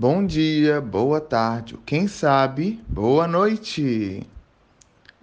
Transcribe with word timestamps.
Bom 0.00 0.24
dia, 0.24 0.80
boa 0.80 1.20
tarde, 1.20 1.76
quem 1.84 2.06
sabe, 2.06 2.80
boa 2.88 3.26
noite. 3.26 4.24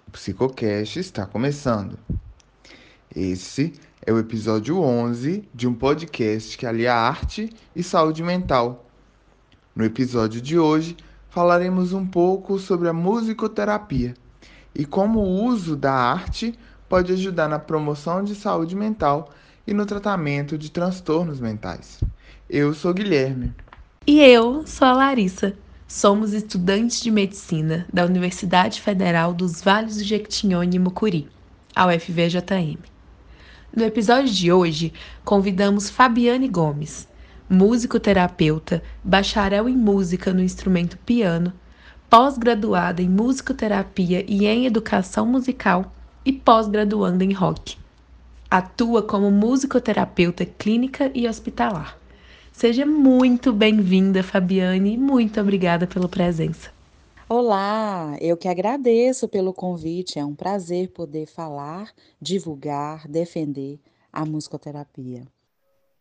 O 0.06 0.10
Psicocast 0.10 0.98
está 0.98 1.24
começando. 1.24 1.98
Esse 3.14 3.72
é 4.04 4.12
o 4.12 4.18
episódio 4.18 4.78
11 4.82 5.48
de 5.54 5.66
um 5.66 5.72
podcast 5.72 6.58
que 6.58 6.66
alia 6.66 6.94
arte 6.94 7.48
e 7.74 7.82
saúde 7.82 8.22
mental. 8.22 8.84
No 9.74 9.82
episódio 9.82 10.42
de 10.42 10.58
hoje, 10.58 10.94
falaremos 11.30 11.94
um 11.94 12.06
pouco 12.06 12.58
sobre 12.58 12.86
a 12.86 12.92
musicoterapia 12.92 14.12
e 14.74 14.84
como 14.84 15.20
o 15.20 15.44
uso 15.46 15.74
da 15.74 15.94
arte 15.94 16.52
pode 16.86 17.14
ajudar 17.14 17.48
na 17.48 17.58
promoção 17.58 18.22
de 18.22 18.34
saúde 18.34 18.76
mental 18.76 19.30
e 19.66 19.72
no 19.72 19.86
tratamento 19.86 20.58
de 20.58 20.70
transtornos 20.70 21.40
mentais. 21.40 21.98
Eu 22.46 22.74
sou 22.74 22.92
Guilherme. 22.92 23.54
E 24.08 24.20
eu 24.20 24.64
sou 24.64 24.86
a 24.86 24.92
Larissa. 24.92 25.52
Somos 25.88 26.32
estudantes 26.32 27.00
de 27.00 27.10
medicina 27.10 27.84
da 27.92 28.04
Universidade 28.04 28.80
Federal 28.80 29.34
dos 29.34 29.60
Vales 29.60 29.96
do 29.96 30.04
Jequitinhonha 30.04 30.76
e 30.76 30.78
Mucuri, 30.78 31.28
a 31.74 31.88
UFVJM. 31.88 32.78
No 33.74 33.82
episódio 33.82 34.32
de 34.32 34.52
hoje, 34.52 34.92
convidamos 35.24 35.90
Fabiane 35.90 36.46
Gomes, 36.46 37.08
músico-terapeuta, 37.50 38.80
bacharel 39.02 39.68
em 39.68 39.76
música 39.76 40.32
no 40.32 40.40
instrumento 40.40 40.96
piano, 40.98 41.52
pós-graduada 42.08 43.02
em 43.02 43.08
musicoterapia 43.08 44.24
e 44.28 44.46
em 44.46 44.66
educação 44.66 45.26
musical 45.26 45.92
e 46.24 46.32
pós-graduanda 46.32 47.24
em 47.24 47.32
rock. 47.32 47.76
Atua 48.48 49.02
como 49.02 49.32
musicoterapeuta 49.32 50.46
clínica 50.46 51.10
e 51.12 51.26
hospitalar 51.26 51.98
Seja 52.56 52.86
muito 52.86 53.52
bem-vinda, 53.52 54.22
Fabiane, 54.22 54.94
e 54.94 54.96
muito 54.96 55.38
obrigada 55.38 55.86
pela 55.86 56.08
presença. 56.08 56.70
Olá, 57.28 58.16
eu 58.18 58.34
que 58.34 58.48
agradeço 58.48 59.28
pelo 59.28 59.52
convite. 59.52 60.18
É 60.18 60.24
um 60.24 60.34
prazer 60.34 60.88
poder 60.88 61.26
falar, 61.26 61.92
divulgar, 62.18 63.06
defender 63.08 63.78
a 64.10 64.24
musicoterapia. 64.24 65.28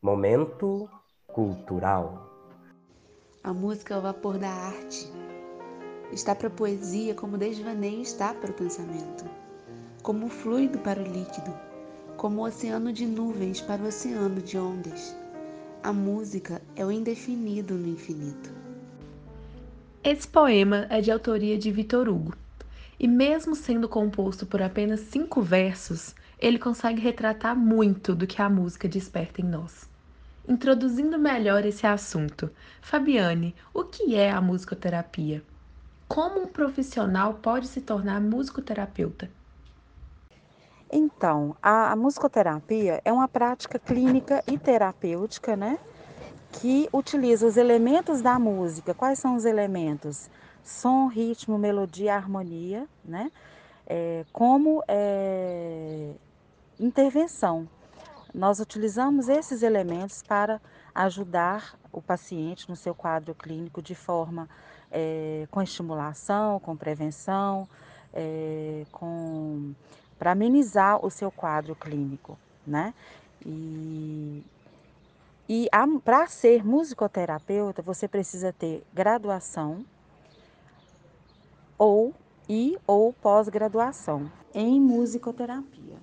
Momento 0.02 0.90
cultural. 1.28 2.32
A 3.44 3.54
música 3.54 3.94
é 3.96 3.98
o 3.98 4.02
vapor 4.02 4.38
da 4.38 4.48
arte. 4.48 5.12
Está 6.14 6.34
para 6.34 6.48
a 6.48 6.52
poesia 6.52 7.14
como 7.14 7.36
o 7.36 7.38
desvaneio 7.38 8.02
está 8.02 8.34
para 8.34 8.52
o 8.52 8.54
pensamento, 8.54 9.26
como 10.02 10.28
o 10.28 10.30
fluido 10.30 10.80
para 10.80 11.02
o 11.02 11.06
líquido, 11.06 11.54
como 12.16 12.40
o 12.40 12.46
oceano 12.46 12.94
de 12.94 13.06
nuvens 13.06 13.60
para 13.60 13.84
o 13.84 13.88
oceano 13.88 14.42
de 14.42 14.58
ondas 14.58 15.25
a 15.86 15.94
música 15.94 16.64
é 16.76 16.84
o 16.84 16.92
indefinido 16.92 17.76
no 17.76 17.88
infinito. 17.88 18.52
Esse 20.04 20.28
poema 20.28 20.88
é 20.90 21.00
de 21.00 21.12
autoria 21.12 21.60
de 21.60 21.70
Vitor 21.70 22.10
Hugo, 22.10 22.34
e 23.00 23.08
mesmo 23.08 23.54
sendo 23.54 23.88
composto 23.88 24.48
por 24.48 24.64
apenas 24.64 25.02
cinco 25.02 25.44
versos, 25.44 26.16
ele 26.40 26.58
consegue 26.58 27.00
retratar 27.00 27.56
muito 27.56 28.16
do 28.16 28.26
que 28.26 28.42
a 28.42 28.50
música 28.50 28.88
desperta 28.88 29.42
em 29.42 29.44
nós. 29.44 29.88
Introduzindo 30.50 31.20
melhor 31.20 31.64
esse 31.64 31.86
assunto, 31.86 32.50
Fabiane, 32.82 33.54
o 33.72 33.84
que 33.84 34.16
é 34.16 34.32
a 34.32 34.42
musicoterapia? 34.42 35.44
Como 36.08 36.42
um 36.42 36.48
profissional 36.48 37.36
pode 37.36 37.68
se 37.68 37.82
tornar 37.82 38.20
musicoterapeuta? 38.20 39.30
Então, 40.92 41.56
a, 41.62 41.92
a 41.92 41.96
musicoterapia 41.96 43.02
é 43.04 43.12
uma 43.12 43.28
prática 43.28 43.80
clínica 43.80 44.44
e 44.48 44.58
terapêutica, 44.58 45.56
né? 45.56 45.80
Que 46.52 46.88
utiliza 46.94 47.46
os 47.46 47.58
elementos 47.58 48.22
da 48.22 48.40
música. 48.40 48.94
Quais 48.94 49.20
são 49.20 49.36
os 49.36 49.46
elementos? 49.46 50.30
Som, 50.64 51.08
ritmo, 51.08 51.58
melodia, 51.58 52.16
harmonia, 52.16 52.88
né? 53.04 53.32
É, 53.88 54.26
como 54.32 54.84
é, 54.88 56.12
intervenção. 56.80 57.68
Nós 58.34 58.60
utilizamos 58.60 59.30
esses 59.30 59.64
elementos 59.64 60.22
para 60.22 60.62
ajudar 60.94 61.78
o 61.92 62.02
paciente 62.02 62.70
no 62.70 62.76
seu 62.76 62.94
quadro 62.94 63.34
clínico 63.34 63.82
de 63.82 63.96
forma 63.96 64.50
é, 64.92 65.48
com 65.52 65.62
estimulação, 65.62 66.60
com 66.60 66.76
prevenção, 66.76 67.68
é, 68.14 68.86
com 68.92 69.74
para 70.18 70.32
amenizar 70.32 71.04
o 71.06 71.10
seu 71.10 71.32
quadro 71.32 71.76
clínico, 71.76 72.38
né? 72.66 72.94
E, 73.46 74.44
e 75.48 75.70
para 76.04 76.28
ser 76.28 76.66
musicoterapeuta, 76.66 77.82
você 77.82 78.08
precisa 78.08 78.52
ter 78.52 78.84
graduação 78.94 79.86
ou 81.78 82.14
e 82.48 82.78
ou 82.88 83.14
pós-graduação 83.14 84.32
em 84.54 84.80
musicoterapia. 84.80 85.98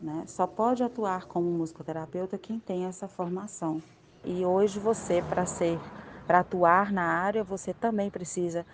Né? 0.00 0.24
Só 0.26 0.46
pode 0.46 0.82
atuar 0.82 1.26
como 1.26 1.50
musicoterapeuta 1.50 2.36
quem 2.36 2.58
tem 2.58 2.84
essa 2.84 3.08
formação. 3.08 3.82
E 4.24 4.44
hoje 4.44 4.78
você, 4.78 5.22
para 5.22 5.46
ser, 5.46 5.78
para 6.26 6.40
atuar 6.40 6.92
na 6.92 7.04
área, 7.04 7.44
você 7.44 7.72
também 7.72 8.10
precisa 8.10 8.66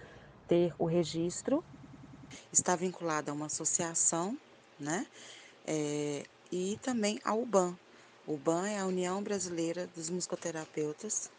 ter 0.49 0.75
o 0.79 0.85
registro. 0.85 1.63
Está 2.53 2.75
vinculado 2.75 3.31
a 3.31 3.35
uma 3.35 3.47
associação 3.47 4.37
né? 4.81 5.07
É, 5.67 6.25
e 6.51 6.79
também 6.83 7.21
a 7.25 7.35
UBAN. 7.35 7.77
O 8.27 8.35
UBAN 8.35 8.69
é 8.69 8.79
a 8.79 8.87
União 8.87 9.23
Brasileira 9.23 9.89
dos 9.95 10.11
Musicoterapeutas. 10.11 11.31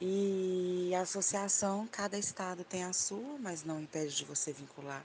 E 0.00 0.92
a 0.96 1.02
associação, 1.02 1.88
cada 1.90 2.18
estado 2.18 2.64
tem 2.64 2.84
a 2.84 2.92
sua, 2.92 3.38
mas 3.40 3.64
não 3.64 3.80
impede 3.80 4.16
de 4.16 4.24
você 4.24 4.52
vincular 4.52 5.04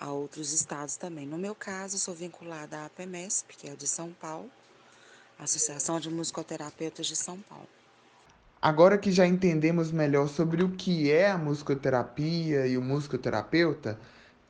a 0.00 0.10
outros 0.10 0.52
estados 0.52 0.96
também. 0.96 1.26
No 1.26 1.36
meu 1.36 1.54
caso, 1.54 1.98
sou 1.98 2.14
vinculada 2.14 2.78
à 2.78 2.86
APMESP, 2.86 3.56
que 3.56 3.68
é 3.68 3.74
de 3.74 3.86
São 3.86 4.10
Paulo, 4.12 4.50
Associação 5.38 6.00
de 6.00 6.08
Musicoterapeutas 6.08 7.06
de 7.06 7.14
São 7.14 7.38
Paulo. 7.40 7.68
Agora 8.62 8.96
que 8.96 9.12
já 9.12 9.26
entendemos 9.26 9.90
melhor 9.92 10.28
sobre 10.28 10.62
o 10.62 10.70
que 10.70 11.10
é 11.10 11.30
a 11.30 11.38
musicoterapia 11.38 12.66
e 12.66 12.76
o 12.76 12.82
musicoterapeuta, 12.82 13.98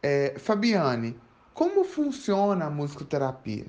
é, 0.02 0.34
Fabiane, 0.38 1.18
como 1.54 1.84
funciona 1.84 2.66
a 2.66 2.70
musicoterapia? 2.70 3.66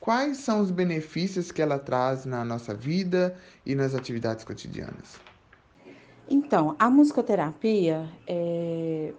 Quais 0.00 0.38
são 0.38 0.60
os 0.60 0.70
benefícios 0.70 1.52
que 1.52 1.62
ela 1.62 1.78
traz 1.78 2.24
na 2.24 2.44
nossa 2.44 2.74
vida 2.74 3.36
e 3.64 3.74
nas 3.74 3.94
atividades 3.94 4.44
cotidianas? 4.44 5.20
Então, 6.28 6.74
a 6.78 6.90
musicoterapia 6.90 8.08
é, 8.26 9.12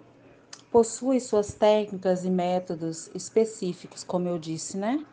possui 0.70 1.20
suas 1.20 1.54
técnicas 1.54 2.24
e 2.24 2.30
métodos 2.30 3.10
específicos, 3.14 4.04
como 4.04 4.28
eu 4.28 4.38
disse, 4.38 4.76
né? 4.76 5.04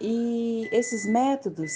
E 0.00 0.68
esses 0.70 1.06
métodos 1.06 1.72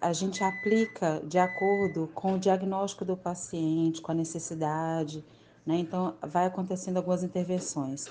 a 0.00 0.12
gente 0.12 0.42
aplica 0.42 1.20
de 1.24 1.38
acordo 1.38 2.10
com 2.14 2.34
o 2.34 2.38
diagnóstico 2.38 3.04
do 3.04 3.16
paciente, 3.16 4.00
com 4.00 4.12
a 4.12 4.14
necessidade, 4.14 5.24
né? 5.66 5.76
Então, 5.76 6.14
vai 6.22 6.46
acontecendo 6.46 6.96
algumas 6.96 7.22
intervenções. 7.22 8.06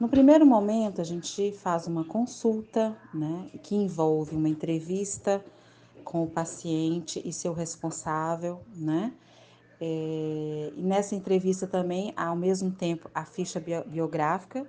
No 0.00 0.08
primeiro 0.08 0.46
momento, 0.46 1.02
a 1.02 1.04
gente 1.04 1.52
faz 1.52 1.86
uma 1.86 2.02
consulta, 2.04 2.96
né, 3.12 3.50
que 3.62 3.74
envolve 3.74 4.34
uma 4.34 4.48
entrevista 4.48 5.44
com 6.02 6.22
o 6.22 6.26
paciente 6.26 7.20
e 7.22 7.30
seu 7.30 7.52
responsável, 7.52 8.62
né? 8.74 9.12
É, 9.78 10.72
e 10.74 10.82
nessa 10.82 11.14
entrevista 11.14 11.66
também, 11.66 12.14
ao 12.16 12.34
mesmo 12.34 12.70
tempo, 12.70 13.10
a 13.14 13.26
ficha 13.26 13.62
biográfica 13.86 14.66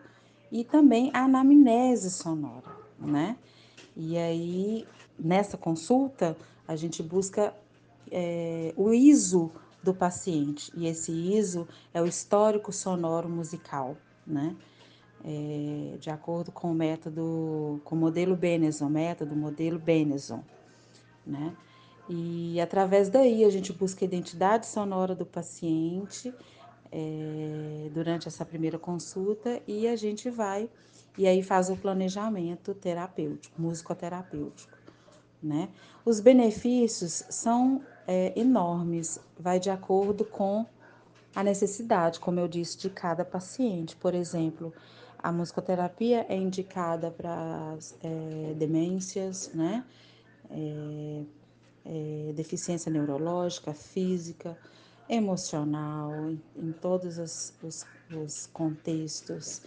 e 0.51 0.65
também 0.65 1.09
a 1.13 1.23
anamnese 1.23 2.11
sonora, 2.11 2.69
né? 2.99 3.37
E 3.95 4.17
aí, 4.17 4.85
nessa 5.17 5.57
consulta, 5.57 6.35
a 6.67 6.75
gente 6.75 7.01
busca 7.01 7.55
é, 8.11 8.73
o 8.75 8.93
ISO 8.93 9.49
do 9.81 9.93
paciente, 9.93 10.73
e 10.75 10.87
esse 10.87 11.09
ISO 11.13 11.65
é 11.93 12.01
o 12.01 12.05
histórico 12.05 12.73
sonoro 12.73 13.29
musical, 13.29 13.95
né? 14.27 14.57
É, 15.23 15.97
de 15.97 16.09
acordo 16.09 16.51
com 16.51 16.71
o 16.71 16.75
método, 16.75 17.81
com 17.83 17.95
o 17.95 17.97
modelo 17.97 18.35
Benezon, 18.35 18.89
método 18.89 19.35
modelo 19.35 19.79
Benezon, 19.79 20.43
né? 21.25 21.55
E 22.09 22.59
através 22.59 23.09
daí 23.09 23.45
a 23.45 23.49
gente 23.49 23.71
busca 23.71 24.03
a 24.03 24.07
identidade 24.07 24.65
sonora 24.65 25.15
do 25.15 25.25
paciente 25.25 26.33
é, 26.91 27.89
durante 27.93 28.27
essa 28.27 28.43
primeira 28.43 28.77
consulta 28.77 29.61
e 29.67 29.87
a 29.87 29.95
gente 29.95 30.29
vai 30.29 30.69
e 31.17 31.27
aí 31.27 31.43
faz 31.43 31.69
o 31.69 31.75
planejamento 31.75 32.73
terapêutico, 32.73 33.61
musicoterapêutico, 33.61 34.77
né? 35.41 35.69
Os 36.03 36.19
benefícios 36.19 37.23
são 37.29 37.81
é, 38.07 38.33
enormes, 38.35 39.19
vai 39.39 39.59
de 39.59 39.69
acordo 39.69 40.25
com 40.25 40.65
a 41.35 41.43
necessidade, 41.43 42.19
como 42.19 42.39
eu 42.39 42.47
disse, 42.47 42.77
de 42.77 42.89
cada 42.89 43.23
paciente. 43.23 43.95
Por 43.95 44.13
exemplo, 44.13 44.73
a 45.23 45.31
musicoterapia 45.31 46.25
é 46.27 46.35
indicada 46.35 47.11
para 47.11 47.77
é, 48.03 48.53
demências, 48.55 49.51
né? 49.53 49.83
É, 50.49 51.23
é, 51.83 52.33
deficiência 52.33 52.91
neurológica, 52.91 53.73
física, 53.73 54.57
emocional, 55.09 56.11
em, 56.29 56.41
em 56.55 56.71
todos 56.71 57.17
os, 57.17 57.53
os, 57.63 57.85
os 58.15 58.47
contextos, 58.47 59.61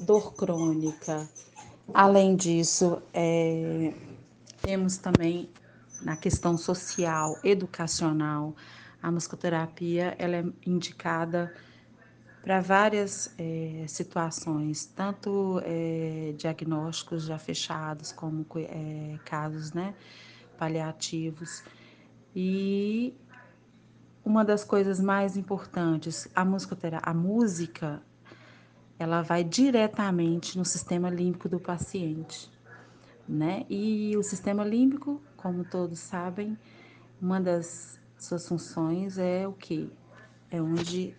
dor 0.00 0.34
crônica. 0.34 1.28
Além 1.94 2.36
disso, 2.36 3.02
temos 4.62 4.98
também 4.98 5.48
na 6.02 6.16
questão 6.16 6.56
social, 6.56 7.38
educacional, 7.42 8.54
a 9.02 9.10
musicoterapia 9.10 10.14
ela 10.18 10.36
é 10.36 10.44
indicada 10.66 11.54
para 12.46 12.60
várias 12.60 13.34
é, 13.38 13.86
situações, 13.88 14.86
tanto 14.86 15.60
é, 15.64 16.32
diagnósticos 16.38 17.24
já 17.24 17.36
fechados, 17.40 18.12
como 18.12 18.46
é, 18.54 19.18
casos 19.24 19.72
né, 19.72 19.96
paliativos. 20.56 21.64
E 22.36 23.12
uma 24.24 24.44
das 24.44 24.62
coisas 24.62 25.00
mais 25.00 25.36
importantes, 25.36 26.28
a 26.36 26.44
musicoterapia, 26.44 27.10
a 27.10 27.12
música, 27.12 28.00
ela 28.96 29.22
vai 29.22 29.42
diretamente 29.42 30.56
no 30.56 30.64
sistema 30.64 31.10
límbico 31.10 31.48
do 31.48 31.58
paciente, 31.58 32.48
né? 33.28 33.66
E 33.68 34.16
o 34.16 34.22
sistema 34.22 34.62
límbico, 34.62 35.20
como 35.36 35.64
todos 35.64 35.98
sabem, 35.98 36.56
uma 37.20 37.40
das 37.40 37.98
suas 38.16 38.46
funções 38.46 39.18
é 39.18 39.48
o 39.48 39.52
que? 39.52 39.92
É 40.48 40.62
onde 40.62 41.12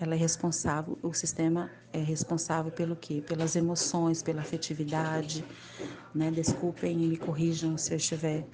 ela 0.00 0.14
é 0.14 0.16
responsável, 0.16 0.98
o 1.02 1.12
sistema 1.12 1.70
é 1.92 1.98
responsável 1.98 2.70
pelo 2.70 2.94
quê? 2.94 3.22
Pelas 3.26 3.56
emoções, 3.56 4.22
pela 4.22 4.42
afetividade, 4.42 5.44
né? 6.14 6.30
Desculpem 6.30 7.02
e 7.02 7.06
me 7.08 7.16
corrijam 7.16 7.76
se 7.76 7.92
eu 7.92 7.96
estiver 7.96 8.46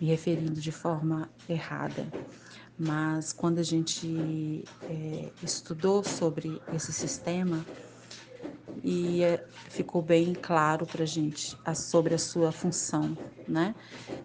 me 0.00 0.06
referindo 0.08 0.60
de 0.60 0.72
forma 0.72 1.30
errada. 1.48 2.06
Mas 2.78 3.32
quando 3.32 3.58
a 3.58 3.62
gente 3.62 4.64
é, 4.84 5.28
estudou 5.42 6.02
sobre 6.02 6.60
esse 6.72 6.92
sistema, 6.92 7.64
e 8.82 9.22
é, 9.22 9.44
ficou 9.68 10.00
bem 10.00 10.32
claro 10.34 10.86
para 10.86 11.02
a 11.02 11.06
gente 11.06 11.56
sobre 11.74 12.14
a 12.14 12.18
sua 12.18 12.52
função, 12.52 13.16
né? 13.46 13.74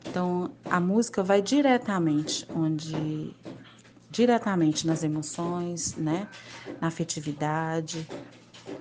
Então, 0.08 0.52
a 0.66 0.80
música 0.80 1.24
vai 1.24 1.42
diretamente 1.42 2.48
onde 2.56 3.36
diretamente 4.16 4.88
nas 4.88 5.04
emoções, 5.04 5.94
né? 5.98 6.30
Na 6.80 6.88
afetividade, 6.88 8.08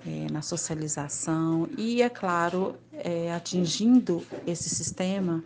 é, 0.07 0.31
na 0.31 0.41
socialização 0.43 1.69
e, 1.77 2.01
é 2.03 2.09
claro, 2.09 2.77
é, 2.93 3.35
atingindo 3.35 4.25
esse 4.47 4.71
sistema, 4.71 5.43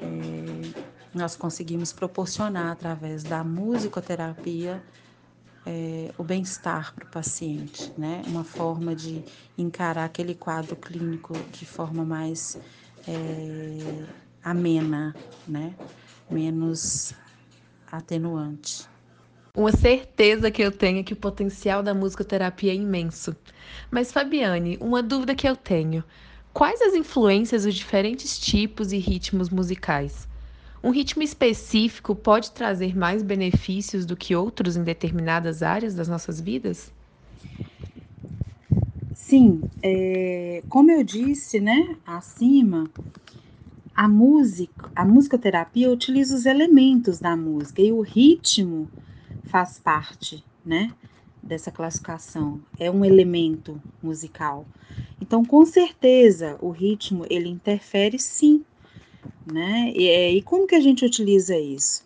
é, 0.00 0.06
nós 1.12 1.34
conseguimos 1.34 1.92
proporcionar 1.92 2.70
através 2.70 3.24
da 3.24 3.42
musicoterapia 3.42 4.82
o 6.16 6.22
bem-estar 6.22 6.94
para 6.94 7.04
o 7.04 7.10
paciente, 7.10 7.92
né? 7.98 8.22
Uma 8.28 8.44
forma 8.44 8.94
de 8.94 9.24
encarar 9.58 10.04
aquele 10.04 10.32
quadro 10.32 10.76
clínico 10.76 11.32
de 11.50 11.66
forma 11.66 12.04
mais 12.04 12.56
amena, 14.44 15.12
né? 15.48 15.74
Menos 16.30 17.12
atenuante. 17.90 18.88
Uma 19.54 19.72
certeza 19.72 20.50
que 20.52 20.62
eu 20.62 20.70
tenho 20.70 21.00
é 21.00 21.02
que 21.02 21.12
o 21.14 21.16
potencial 21.16 21.82
da 21.82 21.92
musicoterapia 21.94 22.70
é 22.72 22.76
imenso. 22.76 23.34
Mas, 23.90 24.12
Fabiane, 24.12 24.76
uma 24.80 25.02
dúvida 25.02 25.34
que 25.34 25.48
eu 25.48 25.56
tenho: 25.56 26.04
quais 26.52 26.80
as 26.82 26.94
influências 26.94 27.64
dos 27.64 27.74
diferentes 27.74 28.38
tipos 28.38 28.92
e 28.92 28.98
ritmos 28.98 29.48
musicais? 29.50 30.28
Um 30.82 30.90
ritmo 30.90 31.22
específico 31.22 32.14
pode 32.14 32.52
trazer 32.52 32.96
mais 32.96 33.22
benefícios 33.22 34.06
do 34.06 34.16
que 34.16 34.36
outros 34.36 34.76
em 34.76 34.84
determinadas 34.84 35.62
áreas 35.62 35.94
das 35.94 36.06
nossas 36.08 36.40
vidas? 36.40 36.92
Sim, 39.12 39.68
é, 39.82 40.62
como 40.68 40.90
eu 40.90 41.02
disse, 41.02 41.58
né, 41.60 41.96
acima, 42.04 42.92
a 43.96 44.08
música, 44.08 44.90
a 44.94 45.04
musicoterapia 45.04 45.90
utiliza 45.90 46.36
os 46.36 46.46
elementos 46.46 47.18
da 47.18 47.36
música 47.36 47.80
e 47.80 47.90
o 47.90 48.02
ritmo 48.02 48.88
faz 49.44 49.78
parte, 49.78 50.44
né, 50.64 50.92
dessa 51.42 51.70
classificação. 51.70 52.60
É 52.78 52.90
um 52.90 53.04
elemento 53.04 53.80
musical. 54.02 54.66
Então, 55.20 55.44
com 55.44 55.64
certeza, 55.64 56.58
o 56.60 56.70
ritmo 56.70 57.24
ele 57.30 57.48
interfere 57.48 58.18
sim 58.18 58.64
né? 59.46 59.92
E, 59.94 60.08
é, 60.08 60.32
e 60.32 60.42
como 60.42 60.66
que 60.66 60.74
a 60.74 60.80
gente 60.80 61.04
utiliza 61.04 61.56
isso? 61.56 62.04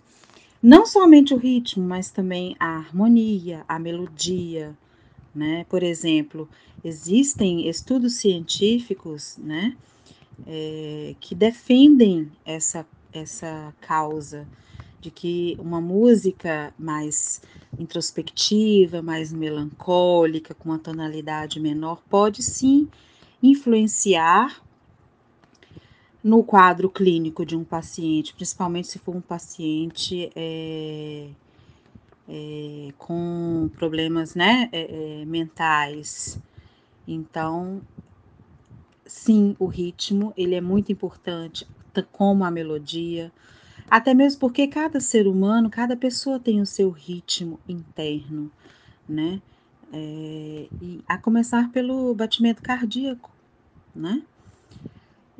Não 0.63 0.85
somente 0.85 1.33
o 1.33 1.39
ritmo, 1.39 1.83
mas 1.87 2.11
também 2.11 2.55
a 2.61 2.77
harmonia, 2.77 3.65
a 3.67 3.79
melodia, 3.79 4.77
né? 5.35 5.65
Por 5.71 5.83
exemplo, 5.83 6.49
existem 6.85 7.67
estudos 7.69 8.17
científicos, 8.17 9.37
né? 9.39 9.75
É, 10.47 11.15
que 11.21 11.35
defendem 11.35 12.31
essa, 12.45 12.87
essa 13.13 13.75
causa 13.81 14.47
de 15.01 15.11
que 15.11 15.57
uma 15.59 15.81
música 15.81 16.73
mais 16.79 17.41
introspectiva, 17.79 19.01
mais 19.01 19.33
melancólica, 19.33 20.55
com 20.55 20.71
uma 20.71 20.79
tonalidade 20.79 21.59
menor, 21.59 22.03
pode 22.09 22.43
sim 22.43 22.89
influenciar 23.43 24.63
no 26.23 26.45
quadro 26.45 26.91
clínico 26.91 27.47
de 27.47 27.57
um 27.57 27.65
paciente, 27.65 28.35
principalmente 28.35 28.89
se 28.89 28.99
for 28.99 29.17
um 29.17 29.23
paciente 29.23 30.31
é, 30.37 31.29
é, 32.29 32.89
com 32.99 33.71
problemas 33.75 34.35
né, 34.35 34.69
é, 34.71 35.25
mentais. 35.27 36.39
Então, 37.09 37.81
sim, 39.11 39.57
o 39.59 39.67
ritmo 39.67 40.33
ele 40.37 40.55
é 40.55 40.61
muito 40.61 40.93
importante, 40.93 41.67
como 42.13 42.45
a 42.45 42.51
melodia, 42.51 43.33
até 43.91 44.15
mesmo 44.15 44.41
porque 44.41 44.69
cada 44.69 45.01
ser 45.01 45.27
humano, 45.27 45.69
cada 45.69 45.97
pessoa 45.97 46.39
tem 46.39 46.61
o 46.61 46.67
seu 46.67 46.91
ritmo 46.91 47.61
interno, 47.69 48.53
né? 49.09 49.43
É, 49.93 50.71
e 50.81 51.03
a 51.09 51.19
começar 51.19 51.73
pelo 51.73 52.15
batimento 52.15 52.63
cardíaco, 52.63 53.33
né? 53.95 54.23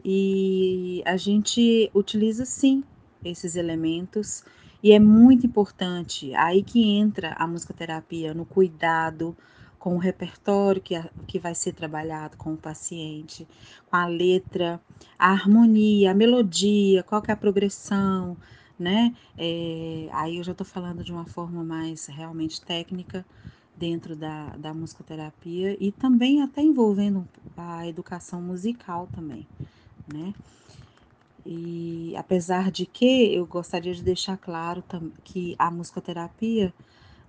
E 0.05 1.03
a 1.07 1.17
gente 1.17 1.91
utiliza 1.95 2.45
sim 2.45 2.83
esses 3.23 3.55
elementos 3.55 4.43
e 4.83 4.93
é 4.93 4.99
muito 4.99 5.47
importante 5.47 6.35
aí 6.35 6.63
que 6.63 6.83
entra 6.83 7.35
a 7.35 7.47
musicoterapia 7.47 8.35
no 8.35 8.45
cuidado 8.47 9.37
com 9.81 9.97
o 9.97 9.99
repertório 9.99 10.83
que, 10.83 10.95
que 11.27 11.41
vai 11.41 11.57
ser 11.57 11.73
trabalhado 11.75 12.37
com 12.39 12.55
o 12.55 12.59
paciente, 12.59 13.49
com 13.87 13.97
a 13.97 14.07
letra, 14.07 14.81
a 15.19 15.33
harmonia, 15.33 16.13
a 16.13 16.15
melodia, 16.15 17.03
qual 17.05 17.23
que 17.23 17.33
é 17.33 17.35
a 17.35 17.39
progressão, 17.39 18.39
né? 18.79 19.15
É, 19.39 20.09
aí 20.13 20.39
eu 20.39 20.45
já 20.45 20.53
estou 20.53 20.67
falando 20.67 21.05
de 21.05 21.13
uma 21.13 21.27
forma 21.27 21.65
mais 21.65 22.07
realmente 22.07 22.63
técnica 22.65 23.27
dentro 23.77 24.17
da, 24.17 24.57
da 24.57 24.75
musicoterapia 24.75 25.77
e 25.83 25.93
também 25.93 26.43
até 26.43 26.63
envolvendo 26.63 27.29
a 27.57 27.87
educação 27.89 28.43
musical 28.43 29.09
também 29.09 29.49
né? 30.07 30.35
E 31.45 32.15
apesar 32.17 32.71
de 32.71 32.87
que 32.87 33.35
eu 33.35 33.47
gostaria 33.47 33.95
de 33.95 34.03
deixar 34.03 34.37
claro 34.37 34.85
que 35.25 35.57
a 35.59 35.71
musicoterapia 35.71 36.75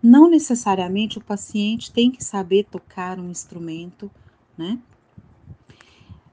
não 0.01 0.29
necessariamente 0.29 1.17
o 1.17 1.21
paciente 1.21 1.91
tem 1.91 2.09
que 2.09 2.23
saber 2.23 2.63
tocar 2.65 3.19
um 3.19 3.29
instrumento, 3.29 4.09
né? 4.57 4.79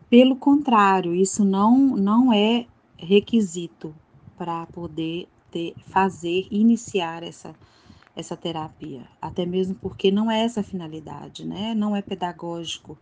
Pelo 0.09 0.37
contrário, 0.37 1.15
isso 1.15 1.45
não, 1.45 1.79
não 1.79 2.33
é 2.33 2.67
requisito 2.97 3.95
para 4.39 4.65
poder 4.67 5.29
ter, 5.51 5.75
fazer, 5.87 6.47
iniciar 6.51 7.23
essa, 7.23 7.55
essa 8.17 8.35
terapia. 8.35 9.03
Até 9.21 9.45
mesmo 9.45 9.75
porque 9.75 10.11
não 10.11 10.31
é 10.31 10.45
essa 10.45 10.61
a 10.61 10.65
finalidade, 10.65 11.47
né? 11.47 11.75
Não 11.75 11.95
é 11.95 12.01
pedagógico. 12.01 12.97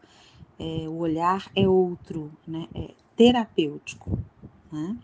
É, 0.58 0.88
o 0.88 0.96
olhar 0.96 1.48
é 1.54 1.68
outro, 1.68 2.30
né? 2.46 2.66
É, 2.74 2.90
terapêutico. 3.14 4.18
Né? 4.72 4.96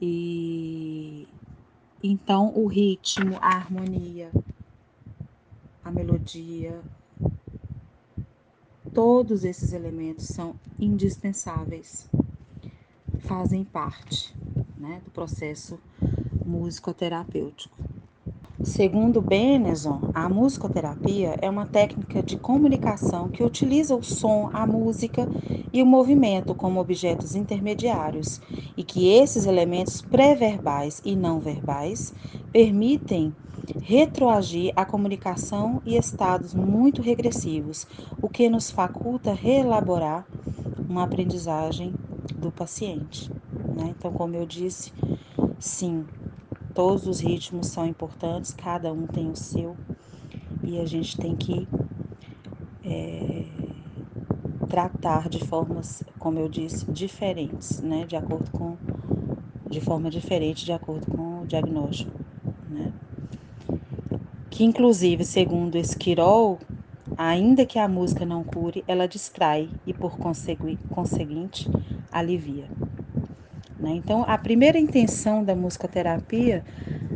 E 0.00 1.26
então 2.02 2.52
o 2.56 2.66
ritmo, 2.66 3.36
a 3.42 3.48
harmonia, 3.48 4.30
a 5.84 5.90
melodia, 5.90 6.80
todos 8.92 9.44
esses 9.44 9.72
elementos 9.72 10.26
são 10.26 10.54
indispensáveis, 10.78 12.08
fazem 13.20 13.64
parte 13.64 14.34
né, 14.76 15.00
do 15.04 15.10
processo 15.10 15.78
musicoterapêutico. 16.44 17.76
Segundo 18.62 19.22
Benezon, 19.22 20.10
a 20.12 20.28
musicoterapia 20.28 21.34
é 21.40 21.48
uma 21.48 21.64
técnica 21.64 22.22
de 22.22 22.36
comunicação 22.36 23.30
que 23.30 23.42
utiliza 23.42 23.96
o 23.96 24.02
som, 24.02 24.50
a 24.52 24.66
música 24.66 25.26
e 25.72 25.82
o 25.82 25.86
movimento 25.86 26.54
como 26.54 26.78
objetos 26.78 27.34
intermediários, 27.34 28.38
e 28.76 28.84
que 28.84 29.08
esses 29.08 29.46
elementos 29.46 30.02
pré-verbais 30.02 31.00
e 31.06 31.16
não 31.16 31.40
verbais 31.40 32.12
permitem 32.52 33.34
retroagir 33.78 34.72
a 34.76 34.84
comunicação 34.84 35.82
e 35.84 35.96
estados 35.96 36.54
muito 36.54 37.02
regressivos, 37.02 37.86
o 38.20 38.28
que 38.28 38.48
nos 38.48 38.70
faculta 38.70 39.32
reelaborar 39.32 40.28
uma 40.88 41.04
aprendizagem 41.04 41.98
do 42.36 42.52
paciente. 42.52 43.30
Né? 43.72 43.88
Então, 43.90 44.12
como 44.12 44.34
eu 44.36 44.46
disse, 44.46 44.92
sim, 45.58 46.08
todos 46.74 47.06
os 47.06 47.20
ritmos 47.20 47.68
são 47.68 47.86
importantes, 47.86 48.52
cada 48.52 48.92
um 48.92 49.06
tem 49.06 49.30
o 49.30 49.36
seu, 49.36 49.80
e 50.62 50.78
a 50.78 50.86
gente 50.86 51.18
tem 51.18 51.36
que 51.36 51.70
é, 52.82 53.46
tratar 54.68 55.28
de 55.28 55.38
formas, 55.40 56.02
como 56.18 56.38
eu 56.38 56.48
disse, 56.48 56.86
diferentes, 56.90 57.80
né? 57.82 58.06
De 58.06 58.16
acordo 58.16 58.50
com, 58.50 58.78
de 59.68 59.80
forma 59.80 60.10
diferente, 60.10 60.64
de 60.64 60.72
acordo 60.72 61.06
com 61.08 61.42
o 61.42 61.46
diagnóstico? 61.46 62.19
Que 64.60 64.64
inclusive, 64.66 65.24
segundo 65.24 65.78
Esquirol, 65.78 66.58
ainda 67.16 67.64
que 67.64 67.78
a 67.78 67.88
música 67.88 68.26
não 68.26 68.44
cure, 68.44 68.84
ela 68.86 69.08
distrai 69.08 69.70
e 69.86 69.94
por 69.94 70.18
conseguinte 70.18 71.66
alivia. 72.12 72.66
Né? 73.78 73.92
Então, 73.92 74.22
a 74.28 74.36
primeira 74.36 74.78
intenção 74.78 75.42
da 75.42 75.56
musicoterapia 75.56 76.62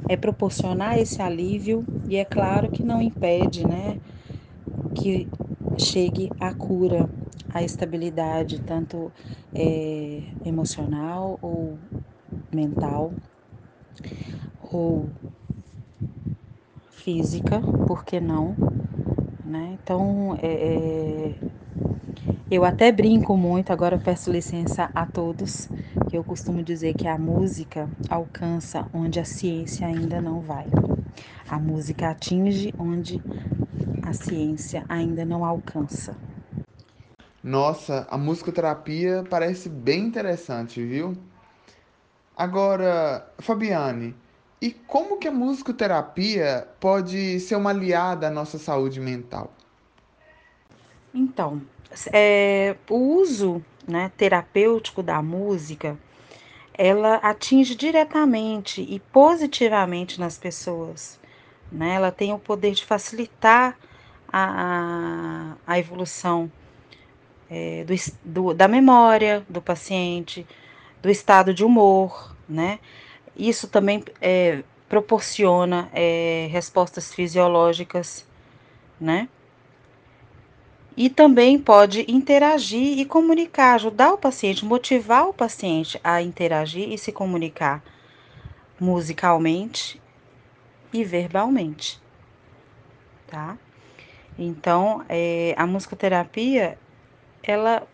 é 0.08 0.16
proporcionar 0.16 0.98
esse 0.98 1.20
alívio 1.20 1.84
e 2.08 2.16
é 2.16 2.24
claro 2.24 2.70
que 2.70 2.82
não 2.82 3.02
impede, 3.02 3.62
né, 3.68 3.98
que 4.94 5.28
chegue 5.76 6.30
à 6.40 6.54
cura, 6.54 7.10
à 7.52 7.62
estabilidade, 7.62 8.58
tanto 8.60 9.12
é, 9.54 10.22
emocional 10.46 11.38
ou 11.42 11.76
mental 12.50 13.12
ou 14.72 15.04
física, 17.04 17.60
por 17.86 18.02
que 18.02 18.18
não? 18.18 18.56
Né? 19.44 19.76
Então, 19.82 20.38
é, 20.42 20.46
é, 20.46 21.34
eu 22.50 22.64
até 22.64 22.90
brinco 22.90 23.36
muito, 23.36 23.70
agora 23.70 23.98
peço 23.98 24.32
licença 24.32 24.90
a 24.94 25.04
todos, 25.04 25.68
que 26.08 26.16
eu 26.16 26.24
costumo 26.24 26.62
dizer 26.62 26.94
que 26.94 27.06
a 27.06 27.18
música 27.18 27.90
alcança 28.08 28.86
onde 28.94 29.20
a 29.20 29.24
ciência 29.24 29.86
ainda 29.86 30.18
não 30.18 30.40
vai. 30.40 30.66
A 31.46 31.58
música 31.58 32.08
atinge 32.08 32.72
onde 32.78 33.20
a 34.02 34.14
ciência 34.14 34.82
ainda 34.88 35.26
não 35.26 35.44
alcança. 35.44 36.16
Nossa, 37.42 38.06
a 38.10 38.16
musicoterapia 38.16 39.22
parece 39.28 39.68
bem 39.68 40.06
interessante, 40.06 40.82
viu? 40.82 41.14
Agora, 42.36 43.32
Fabiane, 43.40 44.14
e 44.64 44.70
como 44.70 45.18
que 45.18 45.28
a 45.28 45.30
musicoterapia 45.30 46.66
pode 46.80 47.38
ser 47.38 47.54
uma 47.54 47.68
aliada 47.68 48.28
à 48.28 48.30
nossa 48.30 48.56
saúde 48.56 48.98
mental? 48.98 49.52
Então, 51.12 51.60
é, 52.10 52.74
o 52.88 52.96
uso 52.96 53.62
né, 53.86 54.10
terapêutico 54.16 55.02
da 55.02 55.20
música, 55.20 55.98
ela 56.72 57.16
atinge 57.16 57.74
diretamente 57.74 58.80
e 58.80 58.98
positivamente 58.98 60.18
nas 60.18 60.38
pessoas. 60.38 61.20
Né? 61.70 61.96
Ela 61.96 62.10
tem 62.10 62.32
o 62.32 62.38
poder 62.38 62.72
de 62.72 62.86
facilitar 62.86 63.76
a, 64.32 65.56
a, 65.66 65.74
a 65.74 65.78
evolução 65.78 66.50
é, 67.50 67.84
do, 67.84 67.94
do, 68.24 68.54
da 68.54 68.66
memória 68.66 69.44
do 69.46 69.60
paciente, 69.60 70.46
do 71.02 71.10
estado 71.10 71.52
de 71.52 71.62
humor, 71.62 72.34
né? 72.48 72.78
Isso 73.36 73.68
também 73.68 74.04
é, 74.20 74.62
proporciona 74.88 75.88
é, 75.92 76.48
respostas 76.50 77.12
fisiológicas, 77.12 78.26
né? 79.00 79.28
E 80.96 81.10
também 81.10 81.58
pode 81.58 82.04
interagir 82.08 82.98
e 83.00 83.04
comunicar, 83.04 83.74
ajudar 83.74 84.12
o 84.12 84.18
paciente, 84.18 84.64
motivar 84.64 85.28
o 85.28 85.34
paciente 85.34 86.00
a 86.04 86.22
interagir 86.22 86.92
e 86.92 86.96
se 86.96 87.10
comunicar 87.10 87.82
musicalmente 88.78 90.00
e 90.92 91.02
verbalmente, 91.02 92.00
tá? 93.26 93.58
Então, 94.38 95.04
é, 95.08 95.54
a 95.56 95.66
musicoterapia, 95.66 96.78
ela, 97.42 97.86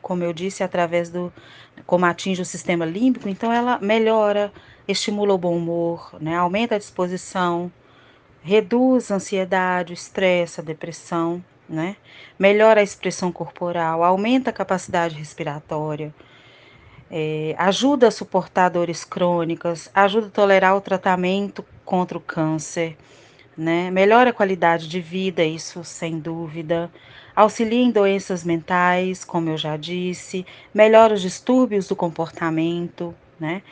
como 0.00 0.22
eu 0.22 0.32
disse, 0.32 0.62
através 0.62 1.08
do, 1.10 1.32
como 1.86 2.04
atinge 2.06 2.42
o 2.42 2.44
sistema 2.44 2.84
límbico, 2.84 3.28
então 3.28 3.52
ela 3.52 3.78
melhora, 3.78 4.52
estimula 4.86 5.34
o 5.34 5.38
bom 5.38 5.56
humor, 5.56 6.14
né? 6.20 6.36
Aumenta 6.36 6.74
a 6.74 6.78
disposição, 6.78 7.70
reduz 8.42 9.10
a 9.10 9.16
ansiedade, 9.16 9.92
o 9.92 9.94
estresse, 9.94 10.60
a 10.60 10.64
depressão, 10.64 11.42
né? 11.68 11.96
Melhora 12.38 12.80
a 12.80 12.84
expressão 12.84 13.32
corporal, 13.32 14.04
aumenta 14.04 14.50
a 14.50 14.52
capacidade 14.52 15.14
respiratória, 15.14 16.14
é, 17.10 17.54
ajuda 17.58 18.08
a 18.08 18.10
suportar 18.10 18.68
dores 18.68 19.04
crônicas, 19.04 19.90
ajuda 19.94 20.26
a 20.26 20.30
tolerar 20.30 20.76
o 20.76 20.80
tratamento 20.80 21.64
contra 21.84 22.18
o 22.18 22.20
câncer, 22.20 22.96
né? 23.56 23.90
Melhora 23.90 24.30
a 24.30 24.32
qualidade 24.32 24.88
de 24.88 25.00
vida, 25.00 25.44
isso 25.44 25.84
sem 25.84 26.18
dúvida. 26.18 26.90
Auxilia 27.34 27.82
em 27.82 27.90
doenças 27.90 28.44
mentais, 28.44 29.24
como 29.24 29.50
eu 29.50 29.56
já 29.56 29.76
disse, 29.76 30.46
melhora 30.72 31.14
os 31.14 31.22
distúrbios 31.22 31.88
do 31.88 31.96
comportamento, 31.96 33.14
né? 33.38 33.62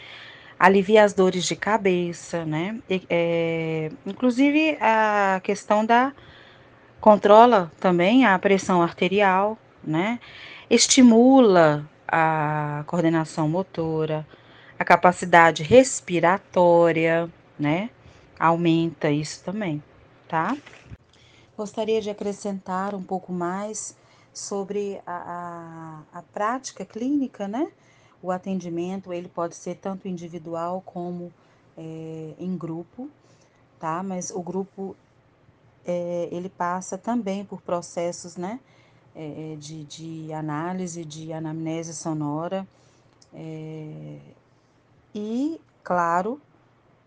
Alivia 0.62 1.02
as 1.02 1.12
dores 1.12 1.44
de 1.44 1.56
cabeça, 1.56 2.44
né? 2.44 2.78
É, 3.10 3.90
inclusive 4.06 4.78
a 4.80 5.40
questão 5.42 5.84
da 5.84 6.12
controla 7.00 7.72
também 7.80 8.24
a 8.24 8.38
pressão 8.38 8.80
arterial, 8.80 9.58
né? 9.82 10.20
Estimula 10.70 11.84
a 12.06 12.84
coordenação 12.86 13.48
motora, 13.48 14.24
a 14.78 14.84
capacidade 14.84 15.64
respiratória, 15.64 17.28
né? 17.58 17.90
Aumenta 18.38 19.10
isso 19.10 19.42
também, 19.42 19.82
tá? 20.28 20.56
Gostaria 21.56 22.00
de 22.00 22.08
acrescentar 22.08 22.94
um 22.94 23.02
pouco 23.02 23.32
mais 23.32 23.96
sobre 24.32 25.00
a, 25.04 26.04
a, 26.14 26.18
a 26.20 26.22
prática 26.22 26.84
clínica, 26.84 27.48
né? 27.48 27.66
O 28.22 28.30
atendimento 28.30 29.12
ele 29.12 29.28
pode 29.28 29.56
ser 29.56 29.76
tanto 29.76 30.06
individual 30.06 30.82
como 30.86 31.32
é, 31.76 32.34
em 32.38 32.56
grupo, 32.56 33.10
tá? 33.80 34.02
Mas 34.02 34.30
o 34.30 34.40
grupo 34.40 34.94
é, 35.84 36.28
ele 36.30 36.48
passa 36.48 36.96
também 36.96 37.44
por 37.44 37.60
processos, 37.60 38.36
né? 38.36 38.60
É, 39.14 39.56
de, 39.58 39.84
de 39.84 40.32
análise, 40.32 41.04
de 41.04 41.32
anamnese 41.32 41.92
sonora. 41.92 42.66
É, 43.34 44.18
e, 45.14 45.60
claro, 45.82 46.40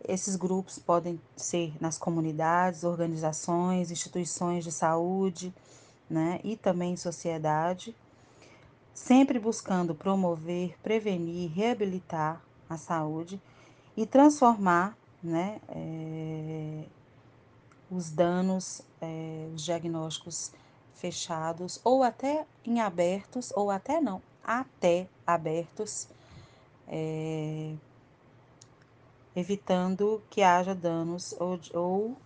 esses 0.07 0.35
grupos 0.35 0.77
podem 0.77 1.19
ser 1.35 1.73
nas 1.79 1.97
comunidades, 1.97 2.83
organizações, 2.83 3.89
instituições 3.89 4.63
de 4.63 4.71
saúde, 4.71 5.53
né? 6.09 6.39
E 6.43 6.55
também 6.55 6.95
sociedade, 6.95 7.95
sempre 8.95 9.37
buscando 9.37 9.93
promover, 9.93 10.75
prevenir, 10.81 11.51
reabilitar 11.51 12.41
a 12.69 12.77
saúde 12.77 13.39
e 13.95 14.05
transformar, 14.05 14.97
né? 15.21 15.59
É, 15.69 16.85
os 17.91 18.09
danos, 18.09 18.81
é, 19.01 19.49
os 19.53 19.63
diagnósticos 19.63 20.51
fechados, 20.95 21.79
ou 21.83 22.01
até 22.01 22.45
em 22.65 22.79
abertos, 22.79 23.51
ou 23.55 23.69
até 23.69 24.01
não, 24.01 24.21
até 24.43 25.07
abertos, 25.27 26.07
é, 26.87 27.75
evitando 29.35 30.23
que 30.29 30.41
haja 30.41 30.73
danos 30.73 31.35
ou, 31.37 31.59
ou 31.73 32.17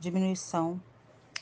diminuição 0.00 0.80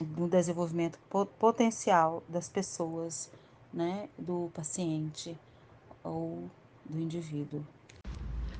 do 0.00 0.28
desenvolvimento 0.28 0.98
potencial 1.38 2.22
das 2.28 2.48
pessoas, 2.48 3.30
né, 3.78 4.08
do 4.18 4.50
paciente 4.52 5.38
ou 6.02 6.50
do 6.84 6.98
indivíduo. 6.98 7.64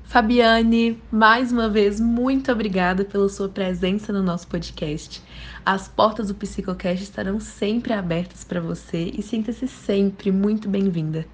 Fabiane, 0.05 0.99
mais 1.11 1.51
uma 1.51 1.67
vez, 1.67 1.99
muito 1.99 2.49
obrigada 2.49 3.03
pela 3.03 3.27
sua 3.27 3.49
presença 3.49 4.13
no 4.13 4.23
nosso 4.23 4.47
podcast. 4.47 5.21
As 5.65 5.89
portas 5.89 6.29
do 6.29 6.35
Psicocast 6.35 7.03
estarão 7.03 7.37
sempre 7.37 7.91
abertas 7.91 8.45
para 8.45 8.61
você 8.61 9.11
e 9.13 9.21
sinta-se 9.21 9.67
sempre 9.67 10.31
muito 10.31 10.69
bem-vinda. 10.69 11.27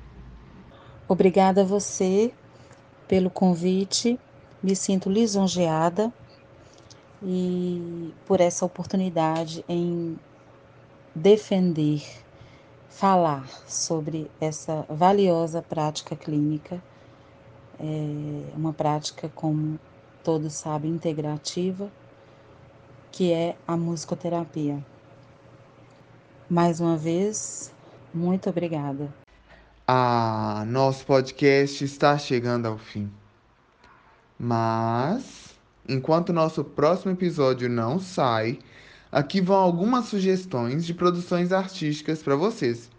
Obrigada 1.07 1.61
a 1.61 1.63
você 1.63 2.33
pelo 3.07 3.29
convite, 3.29 4.19
me 4.63 4.75
sinto 4.75 5.11
lisonjeada 5.11 6.11
e 7.21 8.11
por 8.25 8.41
essa 8.41 8.65
oportunidade 8.65 9.63
em 9.69 10.17
defender, 11.13 12.24
falar 12.95 13.45
sobre 13.67 14.31
essa 14.39 14.85
valiosa 14.87 15.61
prática 15.61 16.15
clínica 16.15 16.81
é 17.77 18.55
uma 18.55 18.71
prática 18.71 19.29
como 19.35 19.77
todos 20.23 20.53
sabem, 20.53 20.91
integrativa, 20.91 21.91
que 23.11 23.33
é 23.33 23.57
a 23.67 23.75
musicoterapia. 23.75 24.83
Mais 26.49 26.79
uma 26.79 26.95
vez, 26.95 27.73
muito 28.13 28.49
obrigada. 28.49 29.13
Ah, 29.85 30.63
nosso 30.65 31.05
podcast 31.05 31.83
está 31.83 32.17
chegando 32.17 32.65
ao 32.65 32.77
fim. 32.77 33.11
Mas, 34.39 35.53
enquanto 35.87 36.31
nosso 36.31 36.63
próximo 36.63 37.11
episódio 37.11 37.67
não 37.69 37.99
sai, 37.99 38.57
aqui 39.11 39.41
vão 39.41 39.55
algumas 39.55 40.05
sugestões 40.05 40.85
de 40.85 40.93
produções 40.93 41.51
artísticas 41.51 42.21
para 42.21 42.35
vocês. 42.35 42.89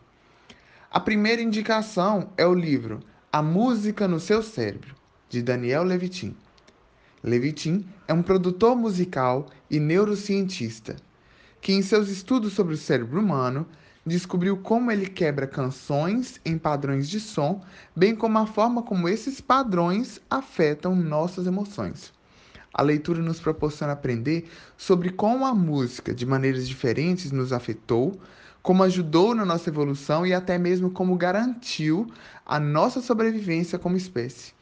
A 0.90 1.00
primeira 1.00 1.42
indicação 1.42 2.30
é 2.36 2.46
o 2.46 2.54
livro 2.54 3.00
A 3.32 3.42
Música 3.42 4.08
no 4.08 4.18
Seu 4.18 4.42
Cérebro, 4.42 4.94
de 5.28 5.42
Daniel 5.42 5.82
Levitin. 5.82 6.36
Levitin 7.22 7.86
é 8.06 8.14
um 8.14 8.22
produtor 8.22 8.76
musical 8.76 9.46
e 9.70 9.80
neurocientista 9.80 10.96
que, 11.60 11.72
em 11.72 11.82
seus 11.82 12.08
estudos 12.08 12.52
sobre 12.52 12.74
o 12.74 12.78
cérebro 12.78 13.20
humano, 13.20 13.66
descobriu 14.06 14.56
como 14.56 14.92
ele 14.92 15.06
quebra 15.06 15.48
canções 15.48 16.40
em 16.44 16.56
padrões 16.56 17.08
de 17.08 17.18
som, 17.18 17.60
bem 17.94 18.14
como 18.14 18.38
a 18.38 18.46
forma 18.46 18.82
como 18.82 19.08
esses 19.08 19.40
padrões 19.40 20.20
afetam 20.30 20.94
nossas 20.94 21.46
emoções. 21.46 22.12
A 22.78 22.82
leitura 22.82 23.22
nos 23.22 23.40
proporciona 23.40 23.94
aprender 23.94 24.50
sobre 24.76 25.08
como 25.08 25.46
a 25.46 25.54
música, 25.54 26.14
de 26.14 26.26
maneiras 26.26 26.68
diferentes, 26.68 27.32
nos 27.32 27.50
afetou, 27.50 28.20
como 28.60 28.82
ajudou 28.82 29.34
na 29.34 29.46
nossa 29.46 29.70
evolução 29.70 30.26
e 30.26 30.34
até 30.34 30.58
mesmo 30.58 30.90
como 30.90 31.16
garantiu 31.16 32.06
a 32.44 32.60
nossa 32.60 33.00
sobrevivência 33.00 33.78
como 33.78 33.96
espécie. 33.96 34.52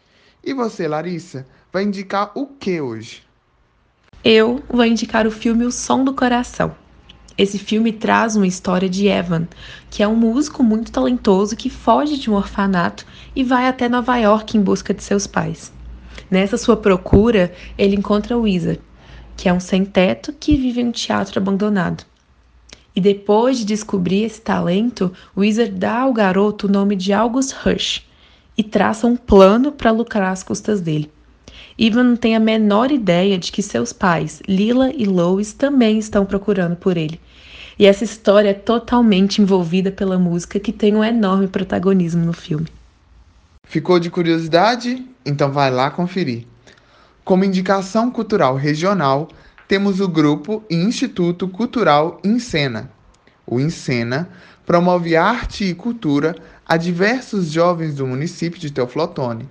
E 0.44 0.54
você, 0.54 0.86
Larissa, 0.86 1.44
vai 1.72 1.82
indicar 1.82 2.30
o 2.36 2.46
que 2.46 2.80
hoje? 2.80 3.24
Eu 4.22 4.62
vou 4.68 4.84
indicar 4.84 5.26
o 5.26 5.30
filme 5.32 5.64
O 5.64 5.72
Som 5.72 6.04
do 6.04 6.14
Coração. 6.14 6.72
Esse 7.36 7.58
filme 7.58 7.92
traz 7.92 8.36
uma 8.36 8.46
história 8.46 8.88
de 8.88 9.08
Evan, 9.08 9.48
que 9.90 10.04
é 10.04 10.06
um 10.06 10.14
músico 10.14 10.62
muito 10.62 10.92
talentoso 10.92 11.56
que 11.56 11.68
foge 11.68 12.16
de 12.16 12.30
um 12.30 12.34
orfanato 12.34 13.04
e 13.34 13.42
vai 13.42 13.66
até 13.66 13.88
Nova 13.88 14.16
York 14.18 14.56
em 14.56 14.62
busca 14.62 14.94
de 14.94 15.02
seus 15.02 15.26
pais. 15.26 15.73
Nessa 16.30 16.56
sua 16.56 16.76
procura, 16.76 17.52
ele 17.76 17.96
encontra 17.96 18.36
Wizard, 18.36 18.80
que 19.36 19.48
é 19.48 19.52
um 19.52 19.60
sem-teto 19.60 20.32
que 20.32 20.56
vive 20.56 20.80
em 20.80 20.88
um 20.88 20.92
teatro 20.92 21.38
abandonado. 21.38 22.04
E 22.94 23.00
depois 23.00 23.58
de 23.58 23.64
descobrir 23.64 24.22
esse 24.22 24.40
talento, 24.40 25.12
Wizard 25.36 25.72
dá 25.72 26.00
ao 26.00 26.12
garoto 26.12 26.66
o 26.66 26.70
nome 26.70 26.94
de 26.94 27.12
August 27.12 27.52
Rush 27.64 28.06
e 28.56 28.62
traça 28.62 29.06
um 29.06 29.16
plano 29.16 29.72
para 29.72 29.90
lucrar 29.90 30.32
às 30.32 30.42
custas 30.42 30.80
dele. 30.80 31.10
Ivan 31.76 32.04
não 32.04 32.16
tem 32.16 32.36
a 32.36 32.40
menor 32.40 32.92
ideia 32.92 33.36
de 33.36 33.50
que 33.50 33.62
seus 33.62 33.92
pais, 33.92 34.40
Lila 34.48 34.92
e 34.94 35.04
Lois, 35.06 35.52
também 35.52 35.98
estão 35.98 36.24
procurando 36.24 36.76
por 36.76 36.96
ele. 36.96 37.20
E 37.76 37.84
essa 37.84 38.04
história 38.04 38.50
é 38.50 38.54
totalmente 38.54 39.42
envolvida 39.42 39.90
pela 39.90 40.16
música 40.16 40.60
que 40.60 40.72
tem 40.72 40.94
um 40.94 41.02
enorme 41.02 41.48
protagonismo 41.48 42.24
no 42.24 42.32
filme. 42.32 42.68
Ficou 43.64 43.98
de 43.98 44.10
curiosidade? 44.10 45.04
Então 45.24 45.50
vai 45.50 45.70
lá 45.70 45.90
conferir. 45.90 46.46
Como 47.24 47.44
indicação 47.44 48.10
cultural 48.10 48.54
regional, 48.54 49.28
temos 49.66 50.00
o 50.00 50.08
grupo 50.08 50.62
e 50.68 50.76
Instituto 50.76 51.48
Cultural 51.48 52.20
Encena. 52.22 52.90
O 53.46 53.58
Encena 53.58 54.28
promove 54.66 55.16
arte 55.16 55.64
e 55.64 55.74
cultura 55.74 56.36
a 56.66 56.76
diversos 56.76 57.50
jovens 57.50 57.94
do 57.94 58.06
município 58.06 58.60
de 58.60 58.70
Teoflotone. 58.70 59.48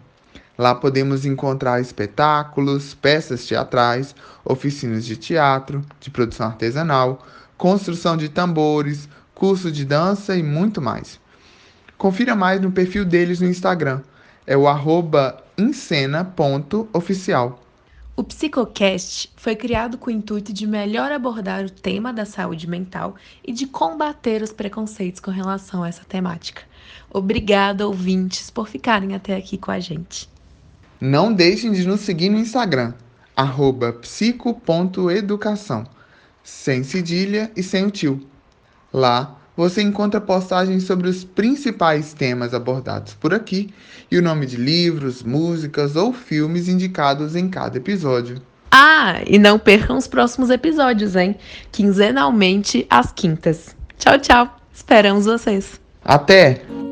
Lá 0.57 0.75
podemos 0.75 1.25
encontrar 1.25 1.81
espetáculos, 1.81 2.93
peças 2.93 3.45
teatrais, 3.45 4.15
oficinas 4.45 5.03
de 5.03 5.17
teatro, 5.17 5.83
de 5.99 6.11
produção 6.11 6.47
artesanal, 6.47 7.25
construção 7.57 8.15
de 8.15 8.29
tambores, 8.29 9.09
curso 9.33 9.71
de 9.71 9.83
dança 9.83 10.35
e 10.35 10.43
muito 10.43 10.79
mais. 10.79 11.19
Confira 12.03 12.35
mais 12.35 12.59
no 12.59 12.69
perfil 12.69 13.05
deles 13.05 13.39
no 13.39 13.47
Instagram, 13.47 14.01
é 14.45 14.57
o 14.57 14.67
arroba 14.67 15.41
encena.oficial. 15.57 17.63
O 18.13 18.25
Psicocast 18.25 19.31
foi 19.37 19.55
criado 19.55 19.97
com 19.97 20.09
o 20.09 20.13
intuito 20.13 20.51
de 20.51 20.67
melhor 20.67 21.13
abordar 21.13 21.63
o 21.63 21.69
tema 21.69 22.11
da 22.11 22.25
saúde 22.25 22.67
mental 22.67 23.15
e 23.41 23.53
de 23.53 23.65
combater 23.65 24.41
os 24.41 24.51
preconceitos 24.51 25.21
com 25.21 25.31
relação 25.31 25.81
a 25.81 25.87
essa 25.87 26.03
temática. 26.03 26.63
Obrigada, 27.09 27.87
ouvintes, 27.87 28.49
por 28.49 28.67
ficarem 28.67 29.15
até 29.15 29.37
aqui 29.37 29.57
com 29.57 29.71
a 29.71 29.79
gente. 29.79 30.27
Não 30.99 31.31
deixem 31.31 31.71
de 31.71 31.87
nos 31.87 32.01
seguir 32.01 32.27
no 32.27 32.37
Instagram, 32.37 32.95
psico.educação, 34.01 35.85
sem 36.43 36.83
cedilha 36.83 37.49
e 37.55 37.63
sem 37.63 37.85
o 37.85 37.91
tio. 37.91 38.27
Lá 38.91 39.39
você 39.55 39.81
encontra 39.81 40.19
postagens 40.19 40.83
sobre 40.83 41.07
os 41.07 41.23
principais 41.23 42.13
temas 42.13 42.53
abordados 42.53 43.13
por 43.13 43.33
aqui 43.33 43.69
e 44.09 44.17
o 44.17 44.21
nome 44.21 44.45
de 44.45 44.57
livros, 44.57 45.23
músicas 45.23 45.95
ou 45.95 46.13
filmes 46.13 46.67
indicados 46.67 47.35
em 47.35 47.49
cada 47.49 47.77
episódio. 47.77 48.41
Ah, 48.71 49.21
e 49.27 49.37
não 49.37 49.59
percam 49.59 49.97
os 49.97 50.07
próximos 50.07 50.49
episódios, 50.49 51.15
hein? 51.15 51.35
Quinzenalmente 51.71 52.87
às 52.89 53.11
quintas. 53.11 53.75
Tchau, 53.99 54.17
tchau. 54.17 54.57
Esperamos 54.73 55.25
vocês. 55.25 55.79
Até! 56.03 56.82